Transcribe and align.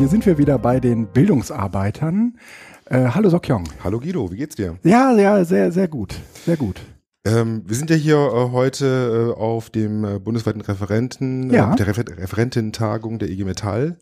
hier 0.00 0.08
sind 0.08 0.24
wir 0.24 0.38
wieder 0.38 0.58
bei 0.58 0.80
den 0.80 1.08
Bildungsarbeitern. 1.08 2.38
Äh, 2.86 3.08
hallo 3.08 3.28
Sokyong. 3.28 3.64
Hallo 3.84 4.00
Guido, 4.00 4.32
wie 4.32 4.36
geht's 4.38 4.56
dir? 4.56 4.78
Ja, 4.82 5.12
ja, 5.12 5.44
sehr, 5.44 5.70
sehr 5.72 5.88
gut, 5.88 6.14
sehr 6.46 6.56
gut. 6.56 6.80
Ähm, 7.26 7.64
wir 7.66 7.76
sind 7.76 7.90
ja 7.90 7.96
hier 7.96 8.16
äh, 8.16 8.50
heute 8.50 9.34
äh, 9.36 9.38
auf 9.38 9.68
dem 9.68 10.04
äh, 10.04 10.18
bundesweiten 10.18 10.62
Referenten, 10.62 11.50
äh, 11.50 11.56
Ja. 11.56 11.74
der 11.74 11.86
Refer 11.88 12.04
Referententagung 12.16 13.18
der 13.18 13.28
IG 13.28 13.44
Metall 13.44 13.98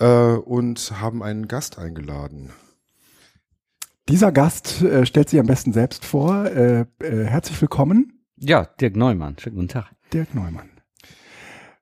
äh, 0.00 0.06
und 0.32 0.94
haben 0.98 1.22
einen 1.22 1.46
Gast 1.46 1.78
eingeladen. 1.78 2.48
Dieser 4.08 4.32
Gast 4.32 4.80
äh, 4.80 5.04
stellt 5.04 5.28
sich 5.28 5.38
am 5.40 5.46
besten 5.46 5.74
selbst 5.74 6.06
vor. 6.06 6.46
Äh, 6.46 6.86
äh, 7.02 7.24
herzlich 7.26 7.60
willkommen, 7.60 8.24
Ja, 8.36 8.64
Dirk 8.80 8.96
Neumann. 8.96 9.36
Schönen 9.38 9.56
guten 9.56 9.68
Tag. 9.68 9.90
Dirk 10.10 10.34
Neumann. 10.34 10.70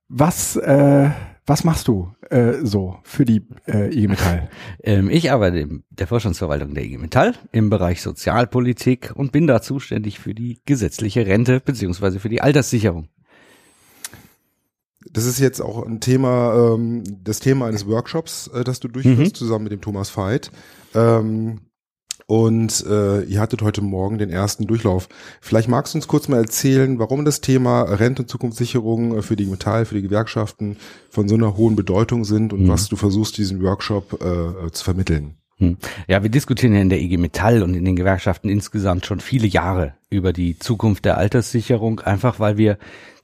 Was, 0.09 0.57
äh, 0.57 1.11
was 1.47 1.65
machst 1.65 1.89
du 1.89 2.13
äh, 2.31 2.55
so 2.63 2.97
für 3.03 3.25
die 3.25 3.47
äh, 3.67 3.89
IG 3.93 4.09
Metall? 4.09 4.49
Ähm, 4.85 5.11
ich 5.11 5.31
arbeite 5.31 5.59
in 5.61 5.83
der 5.91 6.07
Vorstandsverwaltung 6.07 6.75
der 6.75 6.85
IG 6.85 6.99
Metall 6.99 7.35
im 7.53 7.71
Bereich 7.71 8.03
Sozialpolitik 8.03 9.13
und 9.15 9.33
bin 9.33 9.47
da 9.47 9.61
zuständig 9.63 10.19
für 10.19 10.35
die 10.35 10.61
gesetzliche 10.67 11.27
Rente 11.27 11.61
beziehungsweise 11.61 12.19
für 12.21 12.29
die 12.29 12.41
Alterssicherung. 12.41 13.09
Das 15.11 15.25
ist 15.25 15.41
jetzt 15.41 15.61
auch 15.61 15.85
ein 15.85 16.01
Thema, 16.01 16.75
ähm, 16.75 17.03
das 17.25 17.41
Thema 17.41 17.67
eines 17.67 17.87
Workshops, 17.87 18.49
äh, 18.49 18.63
das 18.65 18.81
du 18.81 18.89
durchführst, 18.89 19.33
Mhm. 19.33 19.35
zusammen 19.35 19.65
mit 19.65 19.73
dem 19.73 19.81
Thomas 19.81 20.17
Veit. 20.17 20.51
Ähm, 20.95 21.61
und 22.33 22.87
äh, 22.89 23.25
ihr 23.25 23.41
hattet 23.41 23.61
heute 23.61 23.83
Morgen 23.83 24.17
den 24.17 24.31
ersten 24.31 24.67
Durchlauf. 24.67 25.11
Vielleicht 25.43 25.69
magst 25.69 25.93
du 25.93 25.99
uns 25.99 26.09
kurz 26.09 26.29
mal 26.29 26.39
erzählen, 26.39 26.99
warum 26.99 27.27
das 27.27 27.43
Thema 27.43 27.83
Rente 27.83 28.23
und 28.23 28.29
Zukunftssicherung 28.29 29.19
äh, 29.19 29.21
für 29.21 29.37
die 29.37 29.45
Metall, 29.45 29.85
für 29.85 29.97
die 29.97 30.01
Gewerkschaften 30.01 30.79
von 31.11 31.29
so 31.29 31.35
einer 31.35 31.59
hohen 31.59 31.77
Bedeutung 31.77 32.25
sind 32.25 32.55
und 32.55 32.63
Mhm. 32.63 32.69
was 32.69 32.89
du 32.89 32.97
versuchst, 32.97 33.37
diesen 33.37 33.63
Workshop 33.63 34.15
äh, 34.15 34.71
zu 34.71 34.83
vermitteln. 34.83 35.35
Hm. 35.59 35.77
Ja, 36.09 36.23
wir 36.23 36.31
diskutieren 36.31 36.73
ja 36.73 36.81
in 36.81 36.89
der 36.89 37.03
IG 37.03 37.19
Metall 37.19 37.63
und 37.63 37.75
in 37.75 37.85
den 37.85 37.97
Gewerkschaften 37.97 38.49
insgesamt 38.49 39.05
schon 39.05 39.21
viele 39.21 39.47
Jahre 39.47 39.93
über 40.09 40.33
die 40.33 40.59
Zukunft 40.59 41.05
der 41.05 41.19
Alterssicherung, 41.19 42.01
einfach 42.01 42.41
weil 42.41 42.57
wir 42.57 42.79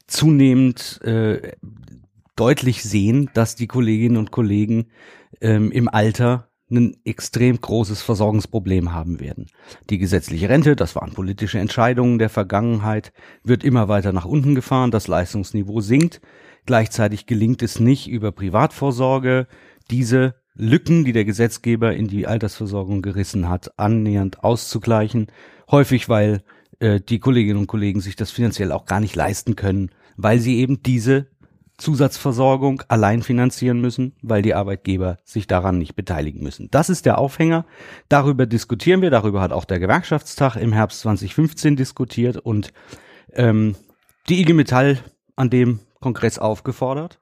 zunehmend 0.06 1.00
äh, 1.02 1.52
deutlich 2.36 2.82
sehen, 2.82 3.30
dass 3.32 3.56
die 3.56 3.68
Kolleginnen 3.68 4.18
und 4.18 4.32
Kollegen 4.32 4.88
ähm, 5.40 5.72
im 5.72 5.88
Alter 5.88 6.47
ein 6.70 6.96
extrem 7.04 7.60
großes 7.60 8.02
Versorgungsproblem 8.02 8.92
haben 8.92 9.20
werden. 9.20 9.46
Die 9.90 9.98
gesetzliche 9.98 10.48
Rente, 10.48 10.76
das 10.76 10.94
waren 10.96 11.12
politische 11.12 11.58
Entscheidungen 11.58 12.18
der 12.18 12.28
Vergangenheit, 12.28 13.12
wird 13.42 13.64
immer 13.64 13.88
weiter 13.88 14.12
nach 14.12 14.26
unten 14.26 14.54
gefahren, 14.54 14.90
das 14.90 15.08
Leistungsniveau 15.08 15.80
sinkt. 15.80 16.20
Gleichzeitig 16.66 17.26
gelingt 17.26 17.62
es 17.62 17.80
nicht 17.80 18.08
über 18.08 18.32
Privatvorsorge, 18.32 19.46
diese 19.90 20.34
Lücken, 20.54 21.04
die 21.04 21.12
der 21.12 21.24
Gesetzgeber 21.24 21.94
in 21.94 22.08
die 22.08 22.26
Altersversorgung 22.26 23.00
gerissen 23.00 23.48
hat, 23.48 23.78
annähernd 23.78 24.44
auszugleichen. 24.44 25.28
Häufig, 25.70 26.08
weil 26.08 26.42
äh, 26.80 27.00
die 27.00 27.20
Kolleginnen 27.20 27.60
und 27.60 27.66
Kollegen 27.68 28.00
sich 28.00 28.16
das 28.16 28.30
finanziell 28.30 28.72
auch 28.72 28.84
gar 28.84 29.00
nicht 29.00 29.16
leisten 29.16 29.56
können, 29.56 29.90
weil 30.16 30.40
sie 30.40 30.58
eben 30.58 30.82
diese 30.82 31.28
Zusatzversorgung 31.78 32.82
allein 32.88 33.22
finanzieren 33.22 33.80
müssen, 33.80 34.14
weil 34.20 34.42
die 34.42 34.54
Arbeitgeber 34.54 35.16
sich 35.24 35.46
daran 35.46 35.78
nicht 35.78 35.94
beteiligen 35.94 36.42
müssen. 36.42 36.68
Das 36.70 36.90
ist 36.90 37.06
der 37.06 37.18
Aufhänger. 37.18 37.64
Darüber 38.08 38.46
diskutieren 38.46 39.00
wir. 39.00 39.10
Darüber 39.10 39.40
hat 39.40 39.52
auch 39.52 39.64
der 39.64 39.78
Gewerkschaftstag 39.78 40.56
im 40.56 40.72
Herbst 40.72 41.00
2015 41.00 41.76
diskutiert 41.76 42.36
und 42.36 42.72
ähm, 43.32 43.76
die 44.28 44.40
IG 44.40 44.52
Metall 44.54 44.98
an 45.36 45.50
dem 45.50 45.78
Kongress 46.00 46.38
aufgefordert, 46.38 47.20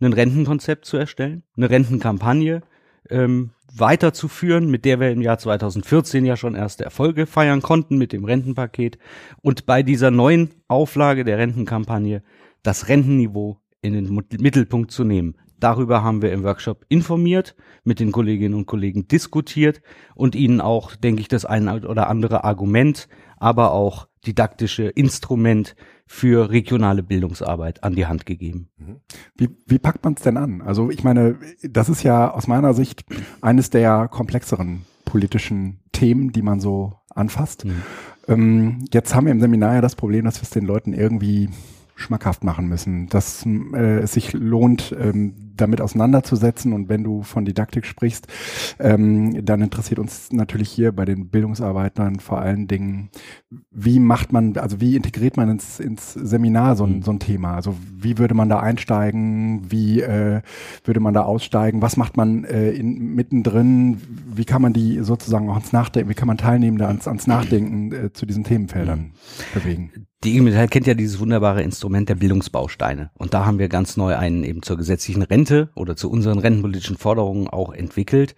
ein 0.00 0.12
Rentenkonzept 0.12 0.84
zu 0.84 0.96
erstellen, 0.96 1.42
eine 1.56 1.68
Rentenkampagne 1.68 2.62
ähm, 3.10 3.50
weiterzuführen, 3.74 4.70
mit 4.70 4.84
der 4.84 5.00
wir 5.00 5.10
im 5.10 5.20
Jahr 5.20 5.38
2014 5.38 6.24
ja 6.24 6.36
schon 6.36 6.54
erste 6.54 6.84
Erfolge 6.84 7.26
feiern 7.26 7.60
konnten 7.60 7.98
mit 7.98 8.12
dem 8.12 8.24
Rentenpaket 8.24 8.98
und 9.42 9.66
bei 9.66 9.82
dieser 9.82 10.12
neuen 10.12 10.50
Auflage 10.68 11.24
der 11.24 11.38
Rentenkampagne 11.38 12.22
das 12.62 12.88
Rentenniveau 12.88 13.58
in 13.86 13.94
den 13.94 14.14
Mittelpunkt 14.40 14.90
zu 14.90 15.04
nehmen. 15.04 15.36
Darüber 15.58 16.02
haben 16.02 16.20
wir 16.20 16.32
im 16.32 16.42
Workshop 16.42 16.84
informiert, 16.88 17.56
mit 17.82 17.98
den 17.98 18.12
Kolleginnen 18.12 18.54
und 18.54 18.66
Kollegen 18.66 19.08
diskutiert 19.08 19.80
und 20.14 20.34
ihnen 20.34 20.60
auch, 20.60 20.96
denke 20.96 21.22
ich, 21.22 21.28
das 21.28 21.46
eine 21.46 21.88
oder 21.88 22.10
andere 22.10 22.44
Argument, 22.44 23.08
aber 23.38 23.72
auch 23.72 24.08
didaktische 24.26 24.84
Instrument 24.84 25.76
für 26.06 26.50
regionale 26.50 27.02
Bildungsarbeit 27.02 27.82
an 27.84 27.94
die 27.94 28.06
Hand 28.06 28.26
gegeben. 28.26 28.68
Wie, 29.36 29.48
wie 29.66 29.78
packt 29.78 30.04
man 30.04 30.14
es 30.14 30.22
denn 30.22 30.36
an? 30.36 30.62
Also 30.62 30.90
ich 30.90 31.02
meine, 31.04 31.36
das 31.62 31.88
ist 31.88 32.02
ja 32.02 32.30
aus 32.30 32.46
meiner 32.46 32.74
Sicht 32.74 33.04
eines 33.40 33.70
der 33.70 34.08
komplexeren 34.08 34.84
politischen 35.04 35.80
Themen, 35.92 36.32
die 36.32 36.42
man 36.42 36.60
so 36.60 36.94
anfasst. 37.08 37.64
Mhm. 37.64 37.82
Ähm, 38.28 38.84
jetzt 38.92 39.14
haben 39.14 39.26
wir 39.26 39.32
im 39.32 39.40
Seminar 39.40 39.74
ja 39.74 39.80
das 39.80 39.96
Problem, 39.96 40.24
dass 40.24 40.38
wir 40.38 40.42
es 40.42 40.50
den 40.50 40.66
Leuten 40.66 40.92
irgendwie 40.92 41.48
schmackhaft 41.96 42.44
machen 42.44 42.68
müssen, 42.68 43.08
dass 43.08 43.44
äh, 43.46 44.00
es 44.00 44.12
sich 44.12 44.32
lohnt, 44.32 44.94
ähm, 44.98 45.45
damit 45.56 45.80
auseinanderzusetzen. 45.80 46.72
Und 46.72 46.88
wenn 46.88 47.04
du 47.04 47.22
von 47.22 47.44
Didaktik 47.44 47.86
sprichst, 47.86 48.26
ähm, 48.78 49.44
dann 49.44 49.62
interessiert 49.62 49.98
uns 49.98 50.32
natürlich 50.32 50.70
hier 50.70 50.92
bei 50.92 51.04
den 51.04 51.28
Bildungsarbeitern 51.28 52.20
vor 52.20 52.40
allen 52.40 52.66
Dingen, 52.66 53.10
wie 53.70 54.00
macht 54.00 54.32
man, 54.32 54.56
also 54.56 54.80
wie 54.80 54.96
integriert 54.96 55.36
man 55.36 55.50
ins, 55.50 55.80
ins 55.80 56.12
Seminar 56.14 56.76
so 56.76 56.84
ein, 56.84 56.96
Mhm. 56.96 57.02
so 57.02 57.10
ein 57.12 57.18
Thema? 57.18 57.54
Also 57.54 57.76
wie 57.96 58.18
würde 58.18 58.34
man 58.34 58.48
da 58.48 58.60
einsteigen? 58.60 59.70
Wie 59.70 60.00
äh, 60.00 60.40
würde 60.84 61.00
man 61.00 61.14
da 61.14 61.22
aussteigen? 61.22 61.82
Was 61.82 61.96
macht 61.96 62.16
man 62.16 62.44
äh, 62.44 62.70
in, 62.70 63.14
mittendrin? 63.14 64.00
Wie 64.34 64.44
kann 64.44 64.62
man 64.62 64.72
die 64.72 65.00
sozusagen 65.02 65.48
auch 65.48 65.54
ans 65.56 65.72
Nachdenken, 65.72 66.10
wie 66.10 66.14
kann 66.14 66.28
man 66.28 66.38
Teilnehmende 66.38 66.86
ans, 66.86 67.06
ans 67.08 67.26
Nachdenken 67.26 67.92
äh, 67.92 68.12
zu 68.12 68.26
diesen 68.26 68.44
Themenfeldern 68.44 69.12
bewegen? 69.54 69.90
Die 70.24 70.32
IG 70.32 70.40
Metall 70.40 70.68
kennt 70.68 70.86
ja 70.86 70.94
dieses 70.94 71.20
wunderbare 71.20 71.62
Instrument 71.62 72.08
der 72.08 72.14
Bildungsbausteine. 72.16 73.10
Und 73.14 73.34
da 73.34 73.44
haben 73.44 73.58
wir 73.58 73.68
ganz 73.68 73.96
neu 73.96 74.16
einen 74.16 74.44
eben 74.44 74.62
zur 74.62 74.76
gesetzlichen 74.76 75.22
Rente 75.22 75.45
oder 75.74 75.96
zu 75.96 76.10
unseren 76.10 76.38
rentenpolitischen 76.38 76.96
Forderungen 76.96 77.48
auch 77.48 77.72
entwickelt. 77.72 78.34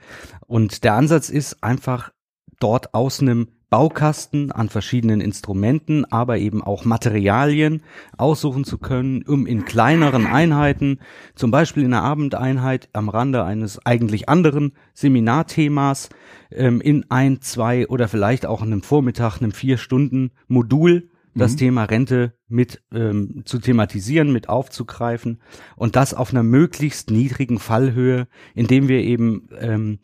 Und 0.46 0.84
der 0.84 0.94
Ansatz 0.94 1.28
ist 1.28 1.62
einfach 1.62 2.12
dort 2.60 2.94
aus 2.94 3.20
einem 3.20 3.48
Baukasten 3.70 4.50
an 4.50 4.70
verschiedenen 4.70 5.20
Instrumenten, 5.20 6.06
aber 6.06 6.38
eben 6.38 6.62
auch 6.62 6.86
Materialien 6.86 7.82
aussuchen 8.16 8.64
zu 8.64 8.78
können, 8.78 9.22
um 9.22 9.46
in 9.46 9.66
kleineren 9.66 10.26
Einheiten, 10.26 11.00
zum 11.34 11.50
Beispiel 11.50 11.84
in 11.84 11.92
einer 11.92 12.02
Abendeinheit 12.02 12.88
am 12.94 13.10
Rande 13.10 13.44
eines 13.44 13.84
eigentlich 13.84 14.28
anderen 14.28 14.72
Seminarthemas, 14.94 16.08
ähm, 16.50 16.80
in 16.80 17.04
ein, 17.10 17.42
zwei 17.42 17.86
oder 17.88 18.08
vielleicht 18.08 18.46
auch 18.46 18.62
in 18.62 18.72
einem 18.72 18.82
Vormittag, 18.82 19.38
einem 19.38 19.52
vier 19.52 19.76
Stunden 19.76 20.30
Modul 20.46 21.10
das 21.38 21.52
Mhm. 21.52 21.56
Thema 21.58 21.84
Rente 21.84 22.32
mit 22.48 22.82
ähm, 22.92 23.42
zu 23.44 23.58
thematisieren, 23.58 24.32
mit 24.32 24.48
aufzugreifen 24.48 25.40
und 25.76 25.96
das 25.96 26.12
auf 26.14 26.30
einer 26.30 26.42
möglichst 26.42 27.10
niedrigen 27.10 27.58
Fallhöhe, 27.58 28.26
indem 28.54 28.88
wir 28.88 29.00
eben 29.02 29.48
ähm, 29.58 29.98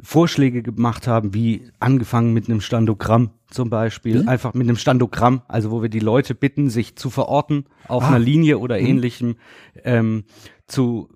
Vorschläge 0.00 0.62
gemacht 0.62 1.06
haben, 1.08 1.34
wie 1.34 1.62
angefangen 1.80 2.32
mit 2.32 2.48
einem 2.48 2.60
Standogramm 2.60 3.30
zum 3.50 3.68
Beispiel, 3.68 4.22
Wie? 4.22 4.28
einfach 4.28 4.54
mit 4.54 4.68
einem 4.68 4.76
Standogramm, 4.76 5.42
also 5.48 5.70
wo 5.72 5.82
wir 5.82 5.88
die 5.88 5.98
Leute 5.98 6.34
bitten, 6.36 6.70
sich 6.70 6.94
zu 6.96 7.10
verorten 7.10 7.64
auf 7.88 8.04
Ah. 8.04 8.08
einer 8.08 8.18
Linie 8.20 8.58
oder 8.58 8.78
Mhm. 8.80 8.86
ähnlichem, 8.86 9.36
ähm, 9.84 10.24
zu 10.68 11.08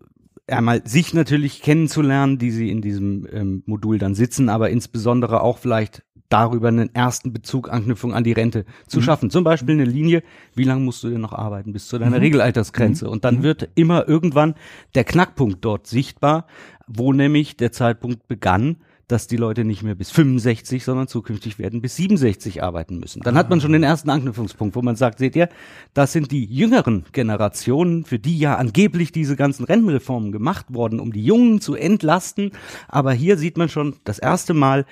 einmal 0.48 0.82
sich 0.86 1.14
natürlich 1.14 1.62
kennenzulernen, 1.62 2.38
die 2.38 2.50
sie 2.50 2.70
in 2.70 2.82
diesem 2.82 3.26
ähm, 3.32 3.62
Modul 3.66 3.98
dann 3.98 4.14
sitzen, 4.16 4.48
aber 4.48 4.70
insbesondere 4.70 5.42
auch 5.42 5.58
vielleicht 5.58 6.02
darüber 6.32 6.68
einen 6.68 6.94
ersten 6.94 7.32
Bezug, 7.32 7.70
Anknüpfung 7.70 8.14
an 8.14 8.24
die 8.24 8.32
Rente 8.32 8.64
zu 8.86 8.98
Mhm. 8.98 9.02
schaffen. 9.02 9.30
Zum 9.30 9.44
Beispiel 9.44 9.74
eine 9.74 9.84
Linie, 9.84 10.22
wie 10.54 10.64
lange 10.64 10.80
musst 10.82 11.02
du 11.04 11.10
denn 11.10 11.20
noch 11.20 11.32
arbeiten 11.32 11.72
bis 11.72 11.88
zu 11.88 11.98
deiner 11.98 12.16
Mhm. 12.16 12.22
Regelaltersgrenze? 12.22 13.08
Und 13.10 13.24
dann 13.24 13.42
wird 13.42 13.68
immer 13.74 14.08
irgendwann 14.08 14.54
der 14.94 15.04
Knackpunkt 15.04 15.64
dort 15.64 15.86
sichtbar, 15.86 16.46
wo 16.86 17.12
nämlich 17.12 17.56
der 17.56 17.72
Zeitpunkt 17.72 18.28
begann, 18.28 18.76
dass 19.08 19.26
die 19.26 19.36
Leute 19.36 19.64
nicht 19.64 19.82
mehr 19.82 19.94
bis 19.94 20.10
65, 20.10 20.84
sondern 20.84 21.06
zukünftig 21.06 21.58
werden 21.58 21.82
bis 21.82 21.96
67 21.96 22.62
arbeiten 22.62 22.98
müssen. 22.98 23.20
Dann 23.20 23.34
hat 23.34 23.50
man 23.50 23.60
schon 23.60 23.72
den 23.72 23.82
ersten 23.82 24.08
Anknüpfungspunkt, 24.08 24.74
wo 24.74 24.80
man 24.80 24.96
sagt, 24.96 25.18
seht 25.18 25.36
ihr, 25.36 25.50
das 25.92 26.12
sind 26.12 26.30
die 26.32 26.46
jüngeren 26.46 27.04
Generationen, 27.12 28.04
für 28.04 28.18
die 28.18 28.38
ja 28.38 28.54
angeblich 28.56 29.12
diese 29.12 29.36
ganzen 29.36 29.64
Rentenreformen 29.64 30.32
gemacht 30.32 30.66
worden, 30.72 30.98
um 30.98 31.12
die 31.12 31.24
Jungen 31.24 31.60
zu 31.60 31.74
entlasten. 31.74 32.52
Aber 32.88 33.12
hier 33.12 33.36
sieht 33.36 33.58
man 33.58 33.68
schon 33.68 33.96
das 34.04 34.18
erste 34.18 34.54
Mal, 34.54 34.86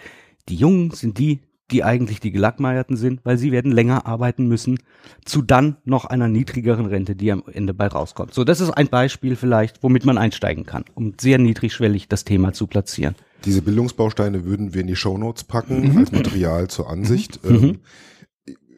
die 0.51 0.57
Jungen 0.57 0.91
sind 0.91 1.19
die, 1.19 1.41
die 1.71 1.85
eigentlich 1.85 2.19
die 2.19 2.33
Gelackmeierten 2.33 2.97
sind, 2.97 3.21
weil 3.25 3.39
sie 3.39 3.53
werden 3.53 3.71
länger 3.71 4.05
arbeiten 4.05 4.49
müssen, 4.49 4.79
zu 5.25 5.41
dann 5.41 5.77
noch 5.85 6.05
einer 6.05 6.27
niedrigeren 6.27 6.87
Rente, 6.87 7.15
die 7.15 7.31
am 7.31 7.45
Ende 7.53 7.73
bei 7.75 7.87
rauskommt. 7.87 8.35
So, 8.35 8.43
das 8.43 8.61
ist 8.61 8.71
ein 8.71 8.89
Beispiel 8.89 9.37
vielleicht, 9.37 9.83
womit 9.83 10.05
man 10.05 10.19
einsteigen 10.19 10.67
kann, 10.67 10.85
um 10.95 11.15
sehr 11.21 11.39
niedrigschwellig 11.39 12.09
das 12.09 12.25
Thema 12.25 12.53
zu 12.53 12.67
platzieren. 12.67 13.15
Diese 13.45 13.63
Bildungsbausteine 13.63 14.45
würden 14.45 14.75
wir 14.75 14.81
in 14.81 14.89
die 14.89 14.97
Shownotes 14.97 15.45
packen 15.45 15.93
Mhm. 15.93 15.99
als 15.99 16.13
Material 16.13 16.69
zur 16.69 16.91
Ansicht. 16.91 17.41
Mhm. 17.45 17.55
Ähm, 17.55 17.79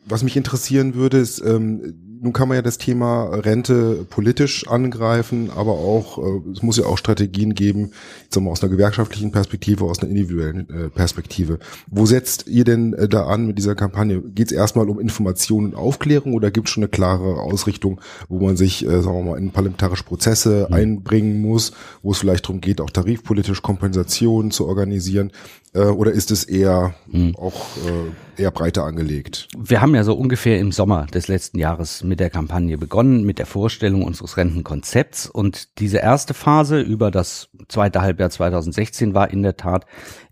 was 0.04 0.22
mich 0.22 0.36
interessieren 0.36 0.94
würde, 0.94 1.16
ist, 1.18 1.40
ähm, 1.40 1.94
nun 2.22 2.32
kann 2.32 2.46
man 2.46 2.54
ja 2.54 2.62
das 2.62 2.78
Thema 2.78 3.24
Rente 3.24 4.06
politisch 4.08 4.68
angreifen, 4.68 5.50
aber 5.50 5.72
auch, 5.72 6.18
äh, 6.18 6.50
es 6.52 6.62
muss 6.62 6.76
ja 6.76 6.86
auch 6.86 6.96
Strategien 6.96 7.52
geben, 7.54 7.90
jetzt 8.22 8.40
mal 8.40 8.50
aus 8.50 8.62
einer 8.62 8.70
gewerkschaftlichen 8.70 9.32
Perspektive, 9.32 9.84
aus 9.84 9.98
einer 9.98 10.10
individuellen 10.10 10.70
äh, 10.70 10.88
Perspektive. 10.88 11.58
Wo 11.90 12.06
setzt 12.06 12.46
ihr 12.46 12.62
denn 12.62 12.94
äh, 12.94 13.08
da 13.08 13.26
an 13.26 13.46
mit 13.46 13.58
dieser 13.58 13.74
Kampagne? 13.74 14.20
Geht 14.20 14.46
es 14.46 14.52
erstmal 14.52 14.88
um 14.88 15.00
Information 15.00 15.64
und 15.64 15.74
Aufklärung 15.74 16.34
oder 16.34 16.52
gibt 16.52 16.68
es 16.68 16.74
schon 16.74 16.84
eine 16.84 16.90
klare 16.90 17.40
Ausrichtung, 17.40 18.00
wo 18.28 18.38
man 18.38 18.56
sich, 18.56 18.86
äh, 18.86 19.02
sagen 19.02 19.16
wir 19.16 19.32
mal, 19.32 19.38
in 19.38 19.50
parlamentarische 19.50 20.04
Prozesse 20.04 20.68
mhm. 20.68 20.74
einbringen 20.74 21.42
muss, 21.42 21.72
wo 22.02 22.12
es 22.12 22.18
vielleicht 22.18 22.44
darum 22.44 22.60
geht, 22.60 22.80
auch 22.80 22.90
tarifpolitisch 22.90 23.62
Kompensationen 23.62 24.52
zu 24.52 24.68
organisieren? 24.68 25.32
Äh, 25.74 25.86
oder 25.86 26.12
ist 26.12 26.30
es 26.30 26.44
eher 26.44 26.94
hm. 27.10 27.34
auch 27.36 27.66
äh, 27.78 28.31
eher 28.36 28.50
breiter 28.50 28.84
angelegt? 28.84 29.48
Wir 29.56 29.80
haben 29.80 29.94
ja 29.94 30.04
so 30.04 30.14
ungefähr 30.14 30.58
im 30.58 30.72
Sommer 30.72 31.06
des 31.06 31.28
letzten 31.28 31.58
Jahres 31.58 32.02
mit 32.04 32.20
der 32.20 32.30
Kampagne 32.30 32.78
begonnen, 32.78 33.24
mit 33.24 33.38
der 33.38 33.46
Vorstellung 33.46 34.02
unseres 34.02 34.36
Rentenkonzepts. 34.36 35.26
Und 35.26 35.78
diese 35.78 35.98
erste 35.98 36.34
Phase 36.34 36.80
über 36.80 37.10
das 37.10 37.48
zweite 37.68 38.02
Halbjahr 38.02 38.30
2016 38.30 39.14
war 39.14 39.30
in 39.30 39.42
der 39.42 39.56
Tat 39.56 39.86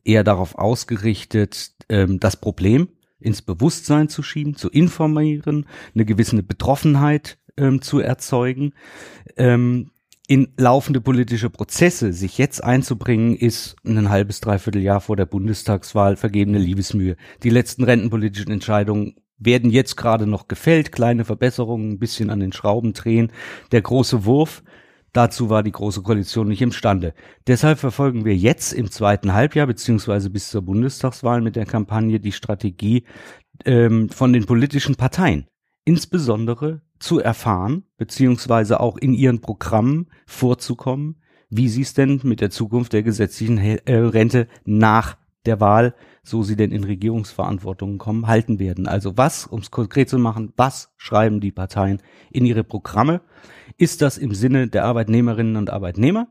eher 0.05 0.25
darauf 0.25 0.57
ausgerichtet, 0.57 1.73
ähm, 1.89 2.21
das 2.21 2.37
Problem 2.37 2.89
ins 3.19 3.43
Bewusstsein 3.43 4.09
zu 4.09 4.23
schieben, 4.23 4.57
zu 4.57 4.71
informieren, 4.71 5.67
eine 5.95 6.05
gewisse 6.05 6.43
Betroffenheit 6.43 7.39
ähm, 7.57 7.83
zu 7.83 8.01
erzeugen. 8.01 8.73
Ähm, 9.37 9.91
in 10.31 10.47
laufende 10.57 11.01
politische 11.01 11.51
Prozesse 11.51 12.13
sich 12.13 12.39
jetzt 12.39 12.63
einzubringen, 12.63 13.35
ist 13.35 13.75
ein 13.85 14.11
halbes, 14.11 14.41
dreiviertel 14.41 14.81
Jahr 14.81 15.01
vor 15.01 15.17
der 15.17 15.27
Bundestagswahl 15.27 16.15
vergebene 16.15 16.59
Liebesmühe. 16.59 17.17
Die 17.43 17.51
letzten 17.51 17.83
rentenpolitischen 17.83 18.53
Entscheidungen 18.53 19.17
werden 19.39 19.73
jetzt 19.73 19.97
gerade 19.97 20.29
noch 20.29 20.47
gefällt, 20.47 20.93
kleine 20.93 21.25
Verbesserungen, 21.25 21.91
ein 21.91 21.99
bisschen 21.99 22.31
an 22.31 22.39
den 22.39 22.53
Schrauben 22.53 22.93
drehen. 22.93 23.33
Der 23.73 23.83
große 23.83 24.25
Wurf, 24.25 24.63
dazu 25.13 25.51
war 25.51 25.65
die 25.65 25.73
Große 25.73 26.03
Koalition 26.03 26.47
nicht 26.47 26.63
imstande. 26.63 27.13
Deshalb 27.49 27.81
verfolgen 27.81 28.25
wir 28.25 28.37
jetzt 28.37 28.73
im 28.73 28.89
zweiten 28.89 29.35
Halbjahr 29.35 29.67
beziehungsweise 29.67 30.31
bis 30.31 30.49
zur 30.49 30.63
Bundestagswahl 30.63 31.41
mit 31.41 31.57
der 31.57 31.67
Kampagne 31.67 32.21
die 32.21 32.31
Strategie 32.31 33.03
ähm, 33.65 34.09
von 34.11 34.33
den 34.33 34.47
politischen 34.47 34.95
Parteien 34.95 35.49
insbesondere 35.85 36.83
zu 37.01 37.19
erfahren, 37.19 37.85
beziehungsweise 37.97 38.79
auch 38.79 38.97
in 38.97 39.15
ihren 39.15 39.41
Programmen 39.41 40.09
vorzukommen, 40.27 41.17
wie 41.49 41.69
sie 41.69 41.83
es 41.83 41.95
denn 41.95 42.21
mit 42.23 42.41
der 42.41 42.51
Zukunft 42.51 42.93
der 42.93 43.03
gesetzlichen 43.03 43.59
äh, 43.59 43.97
Rente 43.97 44.47
nach 44.65 45.17
der 45.47 45.59
Wahl, 45.59 45.95
so 46.23 46.43
sie 46.43 46.55
denn 46.55 46.71
in 46.71 46.85
Regierungsverantwortung 46.85 47.99
kommen, 47.99 48.27
halten 48.27 48.59
werden. 48.59 48.87
Also 48.87 49.17
was, 49.17 49.47
um 49.47 49.61
es 49.61 49.71
konkret 49.71 50.09
zu 50.09 50.19
machen, 50.19 50.53
was 50.57 50.93
schreiben 50.99 51.41
die 51.41 51.51
Parteien 51.51 52.01
in 52.31 52.45
ihre 52.45 52.63
Programme? 52.63 53.23
Ist 53.79 54.03
das 54.03 54.19
im 54.19 54.35
Sinne 54.35 54.69
der 54.69 54.85
Arbeitnehmerinnen 54.85 55.57
und 55.57 55.71
Arbeitnehmer? 55.71 56.29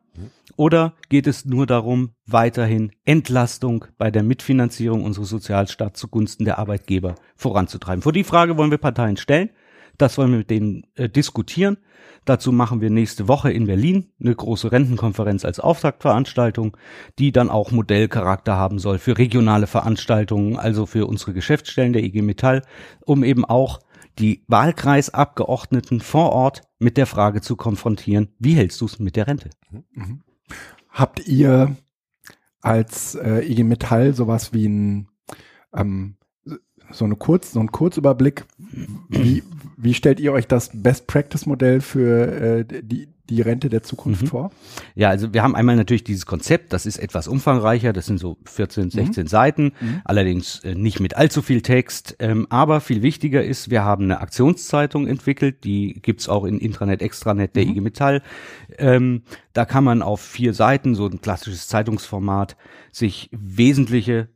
Oder 0.56 0.94
geht 1.10 1.26
es 1.26 1.46
nur 1.46 1.66
darum, 1.66 2.12
weiterhin 2.28 2.92
Entlastung 3.06 3.86
bei 3.98 4.12
der 4.12 4.22
Mitfinanzierung 4.24 5.04
unseres 5.04 5.30
Sozialstaats 5.30 6.00
zugunsten 6.00 6.46
der 6.46 6.60
Arbeitgeber 6.60 7.16
voranzutreiben? 7.36 8.04
Vor 8.04 8.14
die 8.14 8.24
Frage 8.24 8.58
wollen 8.58 8.70
wir 8.70 8.78
Parteien 8.78 9.18
stellen. 9.18 9.50
Das 10.00 10.18
wollen 10.18 10.32
wir 10.32 10.40
mit 10.40 10.50
denen 10.50 10.88
äh, 10.96 11.08
diskutieren. 11.08 11.78
Dazu 12.26 12.52
machen 12.52 12.82
wir 12.82 12.90
nächste 12.90 13.28
Woche 13.28 13.52
in 13.52 13.66
Berlin 13.66 14.12
eine 14.20 14.36
große 14.36 14.72
Rentenkonferenz 14.72 15.46
als 15.46 15.60
Auftaktveranstaltung, 15.60 16.78
die 17.18 17.32
dann 17.32 17.50
auch 17.50 17.72
Modellcharakter 17.72 18.56
haben 18.56 18.80
soll 18.80 18.98
für 18.98 19.18
regionale 19.18 19.68
Veranstaltungen, 19.68 20.58
also 20.58 20.86
für 20.86 21.06
unsere 21.06 21.34
Geschäftsstellen 21.34 21.94
der 21.94 22.04
IG 22.04 22.22
Metall, 22.22 22.62
um 23.06 23.24
eben 23.24 23.46
auch 23.46 23.80
die 24.20 24.44
Wahlkreisabgeordneten 24.48 26.02
vor 26.02 26.32
Ort 26.32 26.64
mit 26.78 26.98
der 26.98 27.06
Frage 27.06 27.42
zu 27.42 27.56
konfrontieren, 27.56 28.30
wie 28.40 28.54
hältst 28.54 28.80
du 28.82 28.86
es 28.86 29.00
mit 29.00 29.16
der 29.16 29.28
Rente? 29.28 29.50
Mhm. 29.94 30.22
Habt 30.90 31.28
ihr 31.28 31.76
als 32.62 33.16
äh, 33.16 33.40
IG 33.50 33.64
Metall 33.64 34.14
sowas 34.14 34.54
wie 34.54 34.68
ein 34.68 35.08
ähm, 35.74 36.16
so 36.92 37.06
eine 37.06 37.16
kurz 37.16 37.52
so 37.54 37.60
ein 37.60 37.72
Kurzüberblick 37.72 38.46
wie 39.10 39.44
wie 39.82 39.94
stellt 39.94 40.20
ihr 40.20 40.34
euch 40.34 40.48
das 40.48 40.72
Best 40.74 41.08
Practice 41.08 41.46
Modell 41.46 41.82
für 41.82 42.60
äh, 42.60 42.66
die 42.84 43.08
die 43.30 43.42
Rente 43.42 43.70
der 43.70 43.84
Zukunft 43.84 44.24
mhm. 44.24 44.28
vor? 44.28 44.52
Ja, 44.96 45.10
also 45.10 45.34
wir 45.34 45.44
haben 45.44 45.56
einmal 45.56 45.76
natürlich 45.76 46.04
dieses 46.04 46.26
Konzept, 46.26 46.74
das 46.74 46.86
ist 46.86 46.98
etwas 46.98 47.28
umfangreicher, 47.28 47.94
das 47.94 48.08
sind 48.08 48.20
so 48.20 48.38
14, 48.46 48.90
16 48.90 49.24
mhm. 49.24 49.28
Seiten, 49.28 49.64
mhm. 49.80 50.02
allerdings 50.04 50.60
äh, 50.62 50.76
nicht 50.76 51.00
mit 51.00 51.16
allzu 51.16 51.42
viel 51.42 51.62
Text, 51.62 52.16
ähm, 52.20 52.48
aber 52.50 52.82
viel 52.82 53.02
wichtiger 53.02 53.44
ist, 53.44 53.70
wir 53.70 53.84
haben 53.84 54.06
eine 54.06 54.22
Aktionszeitung 54.22 55.08
entwickelt, 55.08 55.64
die 55.64 56.00
gibt's 56.02 56.28
auch 56.28 56.44
in 56.44 56.60
Intranet, 56.60 57.02
Extranet 57.02 57.56
der 57.56 57.66
mhm. 57.66 57.72
IG 57.72 57.82
Metall. 57.82 58.22
Ähm, 58.78 59.24
da 59.54 59.66
kann 59.66 59.84
man 59.84 60.02
auf 60.02 60.22
vier 60.22 60.54
Seiten, 60.54 60.96
so 60.96 61.08
ein 61.08 61.22
klassisches 61.22 61.68
Zeitungsformat, 61.68 62.58
sich 62.92 63.30
wesentliche 63.32 64.30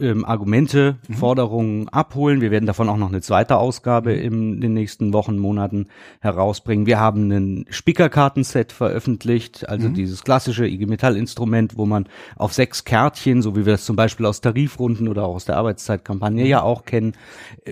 ähm, 0.00 0.24
Argumente, 0.24 0.96
mhm. 1.08 1.14
Forderungen 1.14 1.88
abholen. 1.88 2.40
Wir 2.40 2.50
werden 2.50 2.66
davon 2.66 2.88
auch 2.88 2.96
noch 2.96 3.08
eine 3.08 3.20
zweite 3.20 3.56
Ausgabe 3.56 4.14
mhm. 4.14 4.22
in 4.22 4.60
den 4.60 4.74
nächsten 4.74 5.12
Wochen, 5.12 5.38
Monaten 5.38 5.88
herausbringen. 6.20 6.86
Wir 6.86 7.00
haben 7.00 7.30
ein 7.30 7.66
Spickerkartenset 7.68 8.72
veröffentlicht, 8.72 9.68
also 9.68 9.88
mhm. 9.88 9.94
dieses 9.94 10.24
klassische 10.24 10.66
IG 10.66 10.86
Metall 10.86 11.16
Instrument, 11.16 11.76
wo 11.76 11.86
man 11.86 12.06
auf 12.36 12.52
sechs 12.52 12.84
Kärtchen, 12.84 13.42
so 13.42 13.56
wie 13.56 13.66
wir 13.66 13.72
das 13.72 13.84
zum 13.84 13.96
Beispiel 13.96 14.26
aus 14.26 14.40
Tarifrunden 14.40 15.08
oder 15.08 15.24
auch 15.24 15.34
aus 15.34 15.44
der 15.44 15.56
Arbeitszeitkampagne 15.56 16.44
mhm. 16.44 16.50
ja 16.50 16.62
auch 16.62 16.84
kennen, 16.84 17.14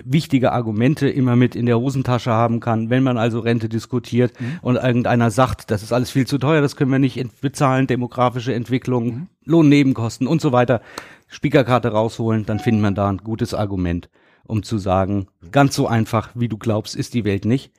wichtige 0.03 0.51
Argumente 0.51 1.09
immer 1.09 1.35
mit 1.35 1.55
in 1.55 1.65
der 1.65 1.79
Hosentasche 1.79 2.31
haben 2.31 2.59
kann. 2.59 2.89
Wenn 2.89 3.03
man 3.03 3.17
also 3.17 3.39
Rente 3.39 3.69
diskutiert 3.69 4.33
mhm. 4.39 4.59
und 4.61 4.75
irgendeiner 4.75 5.31
sagt, 5.31 5.71
das 5.71 5.83
ist 5.83 5.93
alles 5.93 6.11
viel 6.11 6.27
zu 6.27 6.37
teuer, 6.37 6.61
das 6.61 6.75
können 6.75 6.91
wir 6.91 6.99
nicht 6.99 7.41
bezahlen, 7.41 7.87
demografische 7.87 8.53
Entwicklung, 8.53 9.05
mhm. 9.05 9.27
Lohnnebenkosten 9.45 10.27
und 10.27 10.41
so 10.41 10.51
weiter, 10.51 10.81
Spiekerkarte 11.27 11.89
rausholen, 11.89 12.45
dann 12.45 12.59
findet 12.59 12.81
man 12.81 12.95
da 12.95 13.09
ein 13.09 13.17
gutes 13.17 13.53
Argument, 13.53 14.09
um 14.45 14.63
zu 14.63 14.77
sagen, 14.77 15.27
ganz 15.51 15.75
so 15.75 15.87
einfach, 15.87 16.31
wie 16.35 16.47
du 16.47 16.57
glaubst, 16.57 16.95
ist 16.95 17.13
die 17.13 17.25
Welt 17.25 17.45
nicht. 17.45 17.71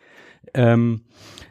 Ähm, 0.54 1.02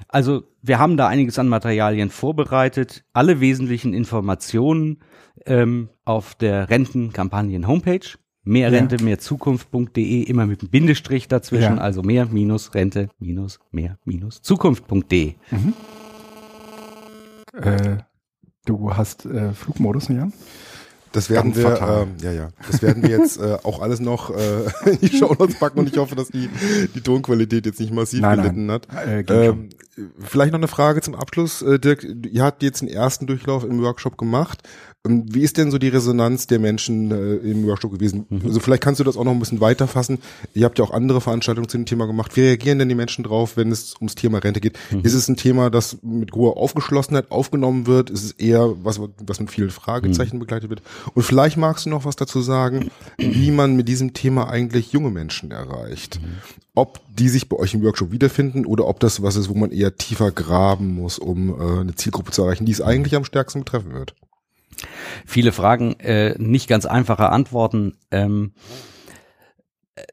also 0.07 0.43
wir 0.61 0.79
haben 0.79 0.97
da 0.97 1.07
einiges 1.07 1.39
an 1.39 1.47
Materialien 1.47 2.09
vorbereitet, 2.09 3.03
alle 3.13 3.39
wesentlichen 3.39 3.93
Informationen 3.93 4.99
ähm, 5.45 5.89
auf 6.05 6.35
der 6.35 6.69
Rentenkampagnen-Homepage. 6.69 8.17
Mehr 8.43 8.71
Rente, 8.71 8.95
ja. 8.95 9.03
mehr 9.03 9.19
Zukunft.de, 9.19 10.23
immer 10.23 10.45
mit 10.45 10.61
einem 10.61 10.69
Bindestrich 10.69 11.27
dazwischen, 11.27 11.75
ja. 11.75 11.81
also 11.81 12.01
mehr 12.01 12.27
minus 12.27 12.73
Rente 12.73 13.09
minus 13.19 13.59
mehr 13.71 13.97
minus 14.05 14.41
Zukunft.de. 14.41 15.33
Mhm. 15.51 15.73
Äh, 17.53 17.97
du 18.65 18.95
hast 18.95 19.25
äh, 19.25 19.51
Flugmodus, 19.51 20.07
Jan? 20.07 20.31
Das 21.17 21.31
werden 21.31 21.55
wir, 21.55 21.65
äh, 21.65 22.23
ja, 22.23 22.31
ja, 22.31 22.49
das 22.69 22.83
werden 22.83 23.01
wir 23.01 23.09
jetzt 23.09 23.39
äh, 23.39 23.57
auch 23.63 23.81
alles 23.81 23.99
noch 23.99 24.29
äh, 24.29 24.65
in 24.85 24.99
die 24.99 25.17
Show 25.17 25.33
Notes 25.33 25.57
packen 25.57 25.79
und 25.79 25.89
ich 25.89 25.97
hoffe, 25.97 26.13
dass 26.13 26.27
die, 26.27 26.47
die 26.93 27.01
Tonqualität 27.01 27.65
jetzt 27.65 27.79
nicht 27.79 27.91
massiv 27.91 28.21
nein, 28.21 28.37
gelitten 28.37 28.67
nein. 28.67 28.81
hat. 28.93 29.07
Äh, 29.07 29.47
ähm, 29.47 29.69
vielleicht 30.19 30.51
noch 30.51 30.59
eine 30.59 30.67
Frage 30.67 31.01
zum 31.01 31.15
Abschluss, 31.15 31.61
äh, 31.61 31.79
Dirk. 31.79 32.03
Ihr 32.03 32.43
habt 32.43 32.63
jetzt 32.63 32.81
den 32.81 32.87
ersten 32.87 33.27
Durchlauf 33.27 33.63
im 33.63 33.81
Workshop 33.81 34.17
gemacht. 34.17 34.63
Ähm, 35.07 35.25
wie 35.27 35.41
ist 35.41 35.57
denn 35.57 35.71
so 35.71 35.77
die 35.77 35.87
Resonanz 35.87 36.47
der 36.47 36.59
Menschen 36.59 37.11
äh, 37.11 37.35
im 37.35 37.65
Workshop 37.65 37.91
gewesen? 37.91 38.25
Mhm. 38.29 38.41
Also 38.45 38.59
vielleicht 38.59 38.83
kannst 38.83 38.99
du 38.99 39.03
das 39.03 39.17
auch 39.17 39.23
noch 39.23 39.31
ein 39.31 39.39
bisschen 39.39 39.61
weiterfassen. 39.61 40.19
Ihr 40.53 40.65
habt 40.65 40.79
ja 40.79 40.85
auch 40.85 40.91
andere 40.91 41.21
Veranstaltungen 41.21 41.69
zu 41.69 41.77
dem 41.77 41.85
Thema 41.85 42.07
gemacht. 42.07 42.35
Wie 42.35 42.41
reagieren 42.41 42.79
denn 42.79 42.89
die 42.89 42.95
Menschen 42.95 43.23
drauf, 43.23 43.57
wenn 43.57 43.71
es 43.71 43.95
ums 43.95 44.15
Thema 44.15 44.39
Rente 44.39 44.59
geht? 44.59 44.77
Mhm. 44.91 45.01
Ist 45.01 45.13
es 45.13 45.27
ein 45.27 45.37
Thema, 45.37 45.69
das 45.69 45.97
mit 46.01 46.33
hoher 46.33 46.57
Aufgeschlossenheit 46.57 47.31
aufgenommen 47.31 47.87
wird? 47.87 48.09
Ist 48.09 48.23
es 48.23 48.31
eher 48.33 48.73
was, 48.83 48.99
was 49.25 49.39
mit 49.39 49.51
vielen 49.51 49.69
Fragezeichen 49.69 50.37
mhm. 50.37 50.41
begleitet 50.41 50.69
wird? 50.69 50.81
Und 51.13 51.23
vielleicht 51.23 51.57
magst 51.57 51.85
du 51.85 51.89
noch 51.89 52.05
was 52.05 52.15
dazu 52.15 52.41
sagen, 52.41 52.89
wie 53.17 53.51
man 53.51 53.75
mit 53.75 53.87
diesem 53.87 54.13
Thema 54.13 54.49
eigentlich 54.49 54.91
junge 54.91 55.09
Menschen 55.09 55.51
erreicht. 55.51 56.19
Mhm. 56.21 56.27
Ob 56.75 56.99
die 57.17 57.29
sich 57.29 57.49
bei 57.49 57.57
euch 57.57 57.73
im 57.73 57.81
Workshop 57.83 58.11
wiederfinden 58.11 58.65
oder 58.65 58.85
ob 58.85 58.99
das 58.99 59.23
was 59.23 59.35
ist, 59.35 59.49
wo 59.49 59.55
man 59.55 59.71
eher 59.71 59.86
tiefer 59.95 60.31
graben 60.31 60.93
muss, 60.93 61.19
um 61.19 61.49
äh, 61.49 61.81
eine 61.81 61.95
Zielgruppe 61.95 62.31
zu 62.31 62.43
erreichen, 62.43 62.65
die 62.65 62.71
es 62.71 62.81
eigentlich 62.81 63.15
am 63.15 63.25
stärksten 63.25 63.59
betreffen 63.59 63.93
wird. 63.93 64.15
Viele 65.25 65.51
Fragen, 65.51 65.99
äh, 65.99 66.35
nicht 66.37 66.67
ganz 66.67 66.85
einfache 66.85 67.29
Antworten. 67.29 67.97
Ähm, 68.11 68.53
äh, 69.95 70.03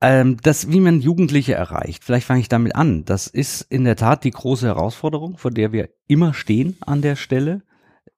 ähm, 0.00 0.38
das, 0.42 0.70
wie 0.70 0.80
man 0.80 1.00
Jugendliche 1.00 1.54
erreicht, 1.54 2.04
vielleicht 2.04 2.26
fange 2.26 2.40
ich 2.40 2.48
damit 2.48 2.74
an. 2.74 3.04
Das 3.04 3.26
ist 3.26 3.62
in 3.62 3.84
der 3.84 3.96
Tat 3.96 4.24
die 4.24 4.30
große 4.30 4.66
Herausforderung, 4.66 5.36
vor 5.36 5.50
der 5.50 5.72
wir 5.72 5.90
immer 6.06 6.34
stehen 6.34 6.76
an 6.80 7.02
der 7.02 7.16
Stelle. 7.16 7.62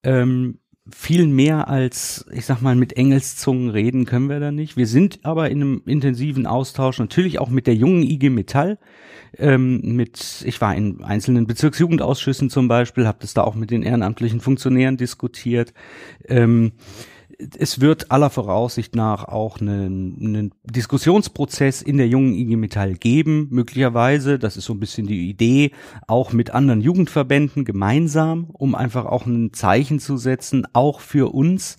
Ähm, 0.03 0.59
viel 0.91 1.29
mehr 1.29 1.69
als, 1.69 2.27
ich 2.33 2.45
sag 2.45 2.61
mal, 2.61 2.75
mit 2.75 2.95
Engelszungen 2.95 3.71
reden 3.71 4.05
können 4.05 4.29
wir 4.29 4.41
da 4.41 4.51
nicht. 4.51 4.77
Wir 4.77 4.87
sind 4.87 5.21
aber 5.23 5.49
in 5.51 5.61
einem 5.61 5.83
intensiven 5.87 6.47
Austausch, 6.47 6.99
natürlich 6.99 7.39
auch 7.39 7.51
mit 7.51 7.67
der 7.67 7.75
jungen 7.75 8.03
IG 8.03 8.31
Metall. 8.31 8.79
Ähm, 9.39 9.81
mit, 9.97 10.45
ich 10.47 10.61
war 10.61 10.75
in 10.75 11.03
einzelnen 11.05 11.47
Bezirksjugendausschüssen 11.47 12.51
zum 12.51 12.69
Beispiel, 12.69 13.07
habe 13.07 13.19
das 13.21 13.33
da 13.33 13.43
auch 13.45 13.55
mit 13.55 13.71
den 13.71 13.83
ehrenamtlichen 13.83 14.41
Funktionären 14.41 14.97
diskutiert. 14.97 15.73
Ähm, 16.29 16.73
es 17.59 17.81
wird 17.81 18.11
aller 18.11 18.31
Voraussicht 18.31 18.95
nach 18.95 19.25
auch 19.25 19.61
einen, 19.61 20.17
einen 20.21 20.55
Diskussionsprozess 20.65 21.83
in 21.83 21.97
der 21.97 22.09
jungen 22.09 22.35
IG 22.35 22.57
Metall 22.57 22.95
geben, 22.95 23.49
möglicherweise, 23.51 24.39
das 24.39 24.57
ist 24.57 24.65
so 24.65 24.73
ein 24.75 24.81
bisschen 24.81 25.07
die 25.07 25.29
Idee, 25.29 25.73
auch 26.07 26.33
mit 26.33 26.51
anderen 26.51 26.81
Jugendverbänden 26.81 27.65
gemeinsam, 27.65 28.51
um 28.53 28.75
einfach 28.75 29.07
auch 29.07 29.27
ein 29.27 29.53
Zeichen 29.53 29.99
zu 29.99 30.17
setzen, 30.17 30.67
auch 30.73 31.01
für 31.01 31.35
uns 31.35 31.77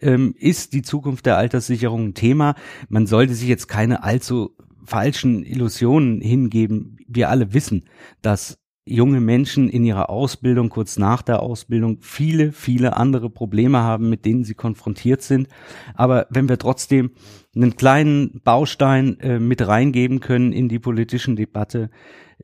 ähm, 0.00 0.34
ist 0.38 0.72
die 0.72 0.82
Zukunft 0.82 1.26
der 1.26 1.36
Alterssicherung 1.36 2.08
ein 2.08 2.14
Thema. 2.14 2.54
Man 2.88 3.06
sollte 3.06 3.34
sich 3.34 3.48
jetzt 3.48 3.68
keine 3.68 4.02
allzu 4.02 4.56
falschen 4.84 5.44
Illusionen 5.44 6.20
hingeben. 6.20 6.98
Wir 7.06 7.30
alle 7.30 7.54
wissen, 7.54 7.84
dass 8.20 8.58
junge 8.84 9.20
Menschen 9.20 9.68
in 9.68 9.84
ihrer 9.84 10.10
Ausbildung, 10.10 10.68
kurz 10.68 10.98
nach 10.98 11.22
der 11.22 11.40
Ausbildung, 11.40 11.98
viele, 12.00 12.52
viele 12.52 12.96
andere 12.96 13.30
Probleme 13.30 13.78
haben, 13.82 14.10
mit 14.10 14.24
denen 14.24 14.44
sie 14.44 14.54
konfrontiert 14.54 15.22
sind. 15.22 15.48
Aber 15.94 16.26
wenn 16.30 16.48
wir 16.48 16.58
trotzdem 16.58 17.12
einen 17.54 17.76
kleinen 17.76 18.40
Baustein 18.42 19.20
äh, 19.20 19.38
mit 19.38 19.66
reingeben 19.66 20.20
können 20.20 20.52
in 20.52 20.68
die 20.68 20.80
politischen 20.80 21.36
Debatte, 21.36 21.90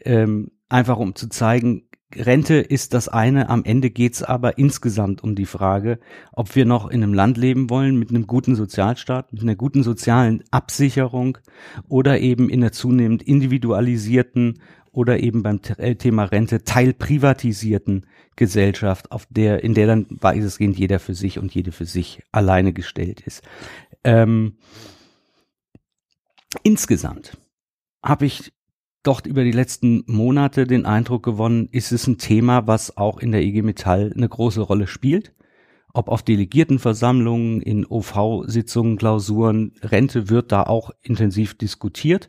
ähm, 0.04 0.52
einfach 0.68 0.98
um 0.98 1.14
zu 1.14 1.28
zeigen, 1.28 1.87
Rente 2.14 2.54
ist 2.54 2.94
das 2.94 3.08
eine, 3.08 3.50
am 3.50 3.64
Ende 3.64 3.90
geht's 3.90 4.22
aber 4.22 4.56
insgesamt 4.56 5.22
um 5.22 5.34
die 5.34 5.44
Frage, 5.44 5.98
ob 6.32 6.56
wir 6.56 6.64
noch 6.64 6.88
in 6.88 7.02
einem 7.02 7.12
Land 7.12 7.36
leben 7.36 7.68
wollen 7.68 7.98
mit 7.98 8.08
einem 8.08 8.26
guten 8.26 8.54
Sozialstaat, 8.54 9.32
mit 9.32 9.42
einer 9.42 9.56
guten 9.56 9.82
sozialen 9.82 10.42
Absicherung 10.50 11.36
oder 11.86 12.18
eben 12.20 12.48
in 12.48 12.62
einer 12.62 12.72
zunehmend 12.72 13.22
individualisierten 13.22 14.62
oder 14.90 15.20
eben 15.20 15.42
beim 15.42 15.60
äh, 15.76 15.96
Thema 15.96 16.24
Rente 16.24 16.64
teilprivatisierten 16.64 18.06
Gesellschaft, 18.36 19.12
auf 19.12 19.26
der, 19.28 19.62
in 19.62 19.74
der 19.74 19.86
dann 19.86 20.06
weitestgehend 20.08 20.78
jeder 20.78 21.00
für 21.00 21.14
sich 21.14 21.38
und 21.38 21.54
jede 21.54 21.72
für 21.72 21.84
sich 21.84 22.22
alleine 22.32 22.72
gestellt 22.72 23.20
ist. 23.20 23.42
Ähm, 24.02 24.56
insgesamt 26.62 27.36
habe 28.02 28.26
ich 28.26 28.52
doch 29.08 29.24
über 29.24 29.42
die 29.42 29.52
letzten 29.52 30.04
Monate 30.06 30.66
den 30.66 30.84
Eindruck 30.84 31.22
gewonnen, 31.22 31.70
ist 31.72 31.92
es 31.92 32.06
ein 32.06 32.18
Thema, 32.18 32.66
was 32.66 32.98
auch 32.98 33.18
in 33.18 33.32
der 33.32 33.42
IG 33.42 33.62
Metall 33.62 34.12
eine 34.14 34.28
große 34.28 34.60
Rolle 34.60 34.86
spielt. 34.86 35.32
Ob 35.94 36.08
auf 36.08 36.22
Delegiertenversammlungen, 36.22 37.62
in 37.62 37.86
OV-Sitzungen, 37.86 38.98
Klausuren, 38.98 39.72
Rente 39.82 40.28
wird 40.28 40.52
da 40.52 40.64
auch 40.64 40.90
intensiv 41.00 41.56
diskutiert. 41.56 42.28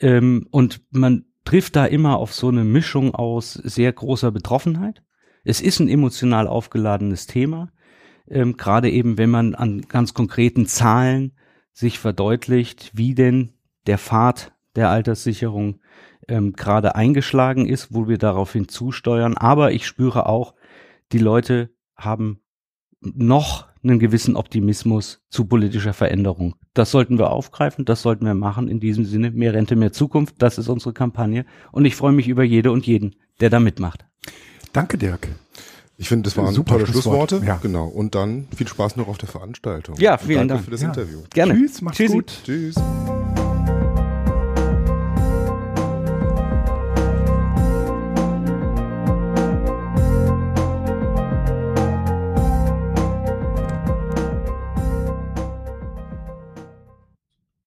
Ähm, 0.00 0.48
und 0.50 0.82
man 0.90 1.26
trifft 1.44 1.76
da 1.76 1.86
immer 1.86 2.16
auf 2.16 2.34
so 2.34 2.48
eine 2.48 2.64
Mischung 2.64 3.14
aus 3.14 3.54
sehr 3.54 3.92
großer 3.92 4.32
Betroffenheit. 4.32 5.04
Es 5.44 5.60
ist 5.60 5.78
ein 5.78 5.88
emotional 5.88 6.48
aufgeladenes 6.48 7.28
Thema, 7.28 7.70
ähm, 8.28 8.56
gerade 8.56 8.90
eben, 8.90 9.16
wenn 9.16 9.30
man 9.30 9.54
an 9.54 9.82
ganz 9.82 10.12
konkreten 10.12 10.66
Zahlen 10.66 11.36
sich 11.72 12.00
verdeutlicht, 12.00 12.90
wie 12.94 13.14
denn 13.14 13.52
der 13.86 13.96
Pfad 13.96 14.52
der 14.76 14.90
Alterssicherung 14.90 15.80
ähm, 16.28 16.52
gerade 16.52 16.94
eingeschlagen 16.94 17.66
ist, 17.66 17.92
wo 17.94 18.08
wir 18.08 18.18
daraufhin 18.18 18.68
zusteuern. 18.68 19.36
Aber 19.36 19.72
ich 19.72 19.86
spüre 19.86 20.26
auch, 20.26 20.54
die 21.12 21.18
Leute 21.18 21.70
haben 21.96 22.40
noch 23.00 23.68
einen 23.82 23.98
gewissen 23.98 24.36
Optimismus 24.36 25.22
zu 25.30 25.46
politischer 25.46 25.94
Veränderung. 25.94 26.54
Das 26.74 26.90
sollten 26.90 27.18
wir 27.18 27.30
aufgreifen, 27.30 27.84
das 27.84 28.02
sollten 28.02 28.26
wir 28.26 28.34
machen. 28.34 28.68
In 28.68 28.78
diesem 28.78 29.04
Sinne, 29.04 29.30
mehr 29.30 29.54
Rente, 29.54 29.74
mehr 29.74 29.92
Zukunft, 29.92 30.36
das 30.38 30.58
ist 30.58 30.68
unsere 30.68 30.92
Kampagne. 30.92 31.46
Und 31.72 31.86
ich 31.86 31.96
freue 31.96 32.12
mich 32.12 32.28
über 32.28 32.44
jede 32.44 32.72
und 32.72 32.86
jeden, 32.86 33.16
der 33.40 33.48
da 33.50 33.58
mitmacht. 33.58 34.04
Danke, 34.72 34.98
Dirk. 34.98 35.28
Ich 35.96 36.08
finde, 36.08 36.24
das 36.24 36.36
waren 36.36 36.54
Super 36.54 36.74
tolle 36.74 36.86
Schlussworte. 36.86 37.42
Ja. 37.44 37.56
Genau. 37.56 37.86
Und 37.86 38.14
dann 38.14 38.48
viel 38.54 38.68
Spaß 38.68 38.96
noch 38.96 39.08
auf 39.08 39.18
der 39.18 39.28
Veranstaltung. 39.28 39.96
Ja, 39.98 40.16
vielen 40.16 40.48
Danke 40.48 40.54
Dank 40.54 40.64
für 40.64 40.70
das 40.70 40.82
ja. 40.82 40.88
Interview. 40.88 41.18
Gerne. 41.30 41.54
Tschüss, 41.54 41.82
macht's 41.82 41.98
Tschüssi. 41.98 42.14
gut. 42.14 42.32
Tschüss. 42.44 42.76